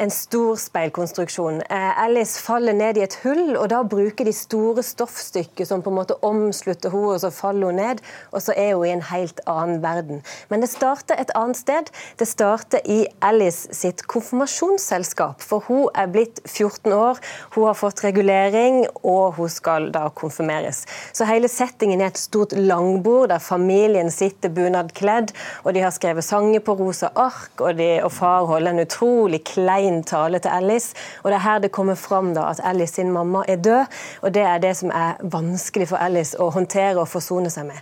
En 0.00 0.10
stor 0.10 0.56
speilkonstruksjon. 0.56 1.60
Eh, 1.68 2.02
Alice 2.02 2.40
faller 2.40 2.72
ned 2.76 2.96
i 2.96 3.04
et 3.04 3.16
hull, 3.24 3.52
og 3.58 3.68
da 3.72 3.82
bruker 3.84 4.24
de 4.24 4.32
store 4.34 4.82
stoffstykker 4.84 5.68
som 5.68 5.82
på 5.84 5.92
en 5.92 5.98
måte 5.98 6.16
omslutter 6.26 6.92
henne, 6.94 7.16
og 7.16 7.20
så 7.22 7.30
faller 7.34 7.68
hun 7.68 7.80
ned, 7.80 8.00
og 8.32 8.40
så 8.44 8.54
er 8.56 8.74
hun 8.78 8.86
i 8.88 8.94
en 8.94 9.04
helt 9.10 9.42
annen 9.50 9.82
verden. 9.84 10.22
Men 10.48 10.64
det 10.64 10.70
starter 10.72 11.20
et 11.20 11.32
annet 11.36 11.60
sted. 11.60 11.90
Det 12.20 12.28
starter 12.28 12.84
i 12.88 13.02
Alice 13.24 13.76
sitt 13.76 14.06
konfirmasjonsselskap, 14.08 15.44
for 15.44 15.66
hun 15.68 15.88
er 15.94 16.08
blitt 16.12 16.40
14 16.46 16.94
år, 16.96 17.20
hun 17.56 17.68
har 17.68 17.76
fått 17.76 18.04
regulering, 18.06 18.86
og 19.04 19.36
hun 19.36 19.52
skal 19.52 19.90
da 19.92 20.06
konfirmeres. 20.16 20.86
Så 21.12 21.28
hele 21.28 21.50
settingen 21.52 22.00
er 22.00 22.14
et 22.14 22.20
stort 22.20 22.56
langbord 22.56 23.28
der 23.34 23.44
familien 23.44 24.08
sitter 24.14 24.52
bunadkledd, 24.54 25.34
og 25.64 25.76
de 25.76 25.84
har 25.84 25.92
skrevet 25.92 26.24
sanger 26.24 26.64
på 26.64 26.78
rosa 26.80 27.12
ark, 27.20 27.52
og, 27.60 27.76
de, 27.76 27.92
og 28.04 28.12
far 28.16 28.48
holder 28.48 28.72
en 28.72 28.84
utrolig 28.86 29.44
klein 29.44 29.89
fin 29.90 30.02
tale 30.04 30.38
til 30.38 30.48
Alice. 30.54 30.94
Og 31.22 31.30
det 31.30 31.38
er 31.38 31.46
her 31.46 31.60
det 31.60 31.72
kommer 31.72 31.98
fram 31.98 32.34
da, 32.34 32.48
at 32.50 32.62
Alice 32.64 32.94
sin 32.94 33.12
mamma 33.12 33.44
er 33.48 33.56
død, 33.56 34.00
og 34.22 34.34
det 34.34 34.42
er 34.42 34.58
det 34.58 34.76
som 34.76 34.90
er 34.94 35.20
vanskelig 35.22 35.90
for 35.90 36.00
Alice 36.00 36.38
å 36.38 36.50
håndtere 36.54 37.00
og 37.00 37.08
forsone 37.10 37.50
seg 37.50 37.70
med. 37.70 37.78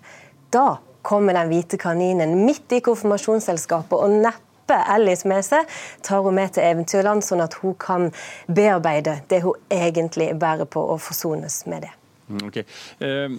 Da 0.52 0.78
kommer 1.02 1.36
den 1.36 1.50
hvite 1.52 1.78
kaninen 1.80 2.44
midt 2.44 2.72
i 2.72 2.82
konfirmasjonsselskapet 2.84 3.96
og 3.98 4.18
neppe 4.24 4.76
Alice 4.92 5.28
med 5.28 5.44
seg, 5.46 5.68
tar 6.04 6.24
hun 6.24 6.36
med 6.36 6.52
til 6.52 6.66
Eventyrland, 6.66 7.24
sånn 7.24 7.44
at 7.44 7.56
hun 7.62 7.76
kan 7.80 8.10
bearbeide 8.46 9.20
det 9.30 9.40
hun 9.44 9.56
egentlig 9.72 10.34
bærer 10.38 10.68
på, 10.68 10.82
og 10.82 11.00
forsones 11.00 11.62
med 11.66 11.86
det. 11.86 11.94
Mm, 12.28 12.46
ok. 12.46 12.56
Eh, 12.56 13.30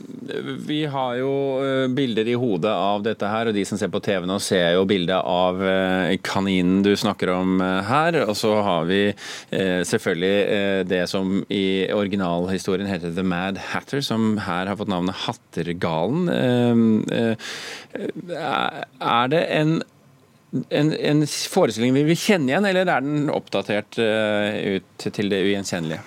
vi 0.68 0.86
har 0.86 1.16
jo 1.20 1.34
eh, 1.62 1.88
bilder 1.94 2.28
i 2.28 2.34
hodet 2.40 2.72
av 2.74 3.04
dette 3.06 3.30
her, 3.30 3.50
og 3.50 3.54
de 3.54 3.66
som 3.68 3.78
ser 3.78 3.92
på 3.94 4.02
TV 4.02 4.26
nå 4.26 4.40
ser 4.42 4.74
jo 4.74 4.88
bildet 4.90 5.20
av 5.20 5.62
eh, 5.62 6.16
kaninen 6.26 6.82
du 6.86 6.96
snakker 6.98 7.30
om 7.36 7.62
her. 7.62 8.18
Og 8.26 8.34
så 8.38 8.56
har 8.66 8.90
vi 8.90 9.02
selvfølgelig 9.50 10.86
det 10.90 11.04
som 11.12 11.40
i 11.54 11.86
originalhistorien 11.94 12.90
heter 12.90 13.14
The 13.16 13.26
Mad 13.26 13.60
Hatter, 13.72 14.02
som 14.06 14.38
her 14.46 14.70
har 14.70 14.80
fått 14.80 14.92
navnet 14.92 15.18
Hattergalen. 15.26 16.30
Er 18.30 19.32
det 19.34 19.46
en 19.62 19.80
en, 20.74 20.88
en 20.98 21.20
forestilling 21.30 21.94
vi 21.94 22.08
vil 22.08 22.18
kjenne 22.18 22.50
igjen, 22.50 22.66
eller 22.66 22.90
er 22.90 23.04
den 23.06 23.28
oppdatert 23.30 24.00
ut 24.00 25.04
til 25.06 25.30
det 25.30 25.44
ugjenkjennelige? 25.46 26.02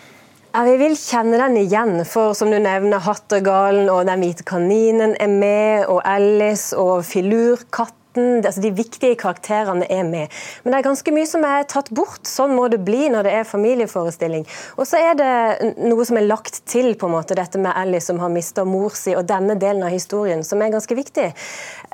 Ja, 0.53 0.67
Vi 0.69 0.75
vil 0.77 0.93
kjenne 1.01 1.39
den 1.41 1.55
igjen, 1.57 2.03
for 2.05 2.35
som 2.37 2.51
du 2.53 2.59
nevner, 2.61 3.01
Hattergalen 3.01 3.89
og 3.89 4.05
Den 4.05 4.21
hvite 4.21 4.45
kaninen 4.45 5.15
er 5.17 5.31
med, 5.33 5.87
og 5.89 6.03
Alice 6.05 6.77
og 6.77 7.07
Filurkatten. 7.09 8.43
Altså 8.45 8.61
de 8.61 8.75
viktige 8.77 9.17
karakterene 9.17 9.89
er 9.89 10.03
med. 10.05 10.29
Men 10.61 10.75
det 10.75 10.83
er 10.83 10.85
ganske 10.91 11.15
mye 11.17 11.31
som 11.31 11.47
er 11.49 11.65
tatt 11.65 11.89
bort. 11.97 12.29
Sånn 12.29 12.53
må 12.53 12.67
det 12.69 12.83
bli 12.85 13.09
når 13.09 13.25
det 13.25 13.33
er 13.39 13.49
familieforestilling. 13.49 14.45
Og 14.77 14.85
så 14.91 15.01
er 15.01 15.17
det 15.17 15.73
noe 15.81 16.05
som 16.05 16.21
er 16.21 16.29
lagt 16.29 16.61
til, 16.69 16.93
på 17.01 17.09
en 17.09 17.17
måte, 17.17 17.39
dette 17.39 17.57
med 17.57 17.73
Alice 17.73 18.13
som 18.13 18.21
har 18.21 18.37
mista 18.37 18.69
mor 18.69 18.93
si, 18.93 19.17
og 19.17 19.25
denne 19.33 19.57
delen 19.57 19.89
av 19.89 19.97
historien, 19.97 20.45
som 20.45 20.61
er 20.61 20.77
ganske 20.77 21.01
viktig. 21.01 21.31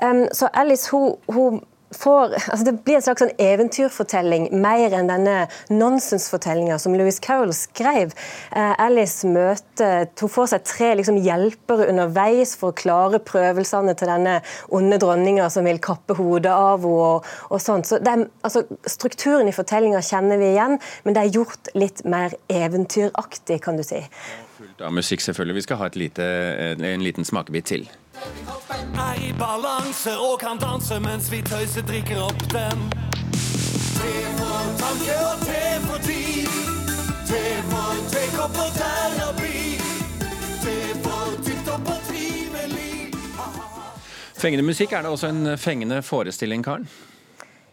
Um, 0.03 0.25
så 0.35 0.51
Alice 0.51 0.91
hun, 0.91 1.15
hun 1.31 1.63
får, 1.95 2.35
altså 2.51 2.65
det 2.65 2.75
blir 2.85 2.99
en 2.99 3.05
slags 3.05 3.23
sånn 3.23 3.33
eventyrfortelling 3.41 4.49
mer 4.61 4.93
enn 4.95 5.09
denne 5.09 5.35
nonsensfortellinga 5.71 6.77
som 6.81 6.95
Louis 6.97 7.19
Carroll 7.23 7.53
skrev. 7.55 8.13
Eh, 8.51 8.73
Alice 8.81 9.27
møter 9.27 10.09
Hun 10.19 10.31
får 10.31 10.51
seg 10.51 10.65
tre 10.67 10.89
liksom, 10.99 11.17
hjelpere 11.23 11.87
underveis 11.89 12.55
for 12.59 12.71
å 12.73 12.77
klare 12.77 13.21
prøvelsene 13.23 13.95
til 13.97 14.11
denne 14.11 14.39
onde 14.75 14.99
dronninga 15.01 15.47
som 15.53 15.67
vil 15.67 15.81
kappe 15.83 16.17
hodet 16.19 16.53
av 16.53 16.83
henne. 16.83 16.87
Og, 16.89 17.25
og 17.51 17.61
sånt. 17.61 17.87
Så 17.89 17.99
er, 17.99 18.25
altså, 18.45 18.63
strukturen 18.87 19.49
i 19.49 19.55
fortellinga 19.55 20.01
kjenner 20.05 20.39
vi 20.41 20.51
igjen, 20.53 20.77
men 21.03 21.15
det 21.15 21.23
er 21.23 21.35
gjort 21.39 21.71
litt 21.77 22.03
mer 22.09 22.35
eventyraktig, 22.51 23.59
kan 23.65 23.79
du 23.79 23.83
si. 23.85 24.01
Fullt 24.57 24.83
av 24.85 24.95
musikk, 24.95 25.23
selvfølgelig. 25.23 25.59
Vi 25.59 25.65
skal 25.67 25.81
ha 25.81 25.89
lite, 25.95 26.29
en 26.75 27.05
liten 27.05 27.27
smakebit 27.27 27.69
til. 27.73 27.89
Er 28.79 29.21
i 29.23 29.33
balanse 29.33 30.13
og 30.17 30.39
kan 30.39 30.59
danse 30.61 30.99
mens 31.03 31.31
vi 31.31 31.41
tøyser 31.41 31.85
drikker 31.87 32.21
opp 32.23 32.41
den. 32.53 32.87
Te 33.99 34.13
for 34.37 34.71
tanke 34.79 35.17
og 35.25 35.43
te 35.43 35.63
for 35.85 36.05
tid. 36.07 36.57
Te 37.29 37.43
for 37.71 38.01
tekopp 38.13 38.57
og 38.63 38.71
terapi. 38.77 39.61
Te 40.63 40.77
for 41.03 41.37
tipptopp 41.45 41.93
og 41.95 42.01
trivelig. 42.07 43.11
Fengende 44.39 44.65
musikk, 44.65 44.95
er 44.95 45.03
det 45.03 45.11
også 45.11 45.31
en 45.33 45.57
fengende 45.57 46.01
forestilling, 46.01 46.63
Karen? 46.63 46.87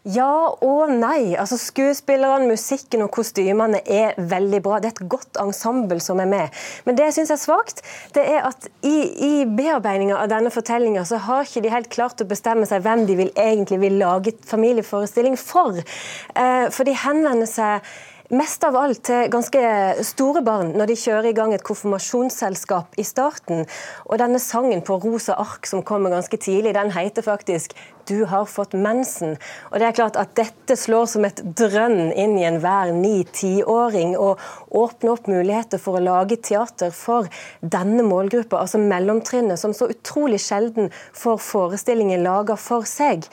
Ja 0.07 0.55
og 0.63 0.91
nei. 0.95 1.35
Altså 1.35 1.57
Skuespillerne, 1.59 2.47
musikken 2.47 3.03
og 3.03 3.11
kostymene 3.17 3.81
er 3.91 4.15
veldig 4.17 4.61
bra. 4.63 4.79
Det 4.79 4.93
er 4.93 4.95
et 4.95 5.09
godt 5.11 5.41
ensemble 5.43 5.99
som 6.03 6.23
er 6.23 6.31
med. 6.31 6.61
Men 6.87 6.99
det 6.99 7.09
jeg 7.09 7.17
syns 7.19 7.35
er 7.35 7.43
svakt, 7.43 7.83
det 8.15 8.23
er 8.23 8.47
at 8.47 8.69
i, 8.87 8.97
i 9.27 9.33
bearbeidinga 9.51 10.21
av 10.21 10.31
denne 10.31 10.53
fortellinga, 10.55 11.03
så 11.09 11.19
har 11.27 11.47
ikke 11.47 11.65
de 11.65 11.75
helt 11.75 11.91
klart 11.91 12.23
å 12.23 12.29
bestemme 12.31 12.69
seg 12.71 12.85
hvem 12.87 13.03
de 13.09 13.19
vil 13.19 13.33
egentlig 13.35 13.81
vil 13.83 13.99
lage 13.99 14.37
familieforestilling 14.47 15.35
for. 15.41 15.83
Eh, 15.83 16.69
for 16.71 16.87
de 16.87 16.95
henvender 17.07 17.51
seg 17.51 17.97
Mest 18.35 18.65
av 18.67 18.75
alt 18.75 19.05
til 19.07 19.29
ganske 19.31 19.61
store 20.03 20.41
barn 20.43 20.73
når 20.75 20.89
de 20.91 20.95
kjører 20.99 21.29
i 21.31 21.35
gang 21.37 21.53
et 21.55 21.63
konfirmasjonsselskap 21.63 22.97
i 22.99 23.05
starten. 23.07 23.63
Og 24.11 24.19
denne 24.19 24.41
sangen 24.43 24.83
på 24.83 24.97
rosa 25.05 25.37
ark 25.39 25.69
som 25.71 25.85
kommer 25.87 26.11
ganske 26.11 26.41
tidlig, 26.43 26.75
den 26.75 26.91
heter 26.91 27.23
faktisk 27.23 27.77
'Du 28.07 28.25
har 28.25 28.45
fått 28.45 28.73
mensen'. 28.73 29.37
Og 29.71 29.79
det 29.81 29.87
er 29.87 29.93
klart 29.93 30.17
at 30.17 30.35
Dette 30.37 30.77
slår 30.77 31.07
som 31.07 31.25
et 31.25 31.41
drønn 31.59 32.13
inn 32.13 32.37
i 32.39 32.45
enhver 32.47 32.93
ni-tiåring 32.95 34.17
og 34.19 34.39
åpner 34.71 35.13
opp 35.13 35.27
muligheter 35.27 35.81
for 35.83 35.99
å 35.99 36.03
lage 36.05 36.37
teater 36.37 36.93
for 36.95 37.27
denne 37.61 38.05
målgruppa, 38.07 38.61
altså 38.61 38.79
mellomtrinnet, 38.79 39.59
som 39.59 39.75
så 39.75 39.89
utrolig 39.91 40.41
sjelden 40.45 40.91
får 41.17 41.41
forestillingen 41.43 42.23
laga 42.23 42.57
for 42.61 42.87
seg. 42.87 43.27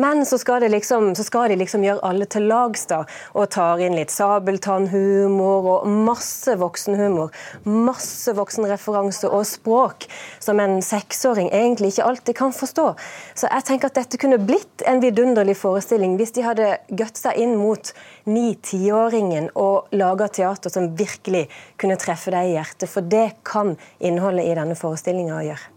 Men 0.00 0.24
så 0.28 0.38
skal, 0.38 0.62
liksom, 0.70 1.14
så 1.16 1.24
skal, 1.26 1.50
de 1.50 1.58
liksom 1.60 1.84
gjøre 1.84 2.04
alle 2.06 2.28
til 2.30 2.46
lags 2.50 2.86
da, 2.90 3.02
og 3.34 3.50
tar 3.54 3.82
inn 3.82 3.96
litt 3.98 4.12
sabeltannhumor 4.14 5.70
og 5.74 5.88
masse 6.06 6.54
voksenhumor. 6.60 7.34
Masse 7.64 8.34
voksenreferanse 8.36 9.30
og 9.30 9.46
språk 9.48 10.06
som 10.38 10.60
en 10.62 10.78
seksåring 10.84 11.50
egentlig 11.50 11.94
ikke 11.94 12.08
alltid 12.12 12.38
kan 12.38 12.54
forstå. 12.54 12.86
Så 13.34 13.50
jeg 13.50 13.66
tenker 13.68 13.90
at 13.90 13.98
dette 13.98 14.19
kunne 14.20 14.38
blitt 14.38 14.84
en 14.86 15.00
vidunderlig 15.02 15.56
forestilling 15.58 16.16
hvis 16.20 16.34
de 16.36 16.44
hadde 16.44 16.68
gutsa 16.92 17.32
inn 17.36 17.56
mot 17.58 17.92
ni-tiåringen 18.28 19.50
og 19.58 19.90
laga 19.96 20.28
teater 20.28 20.72
som 20.72 20.92
virkelig 20.98 21.46
kunne 21.80 21.98
treffe 22.00 22.32
deg 22.34 22.50
i 22.50 22.56
hjertet. 22.58 22.88
For 22.92 23.06
det 23.06 23.40
kan 23.48 23.76
innholdet 23.98 24.46
i 24.50 24.56
denne 24.58 24.76
forestillinga 24.78 25.40
gjøre. 25.48 25.76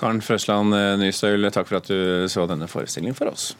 Karen 0.00 0.22
Frøsland 0.24 0.72
Nystøyl, 1.02 1.50
takk 1.52 1.68
for 1.68 1.82
at 1.82 1.90
du 1.92 2.24
så 2.32 2.48
denne 2.50 2.70
forestillingen 2.70 3.18
for 3.18 3.30
oss. 3.30 3.52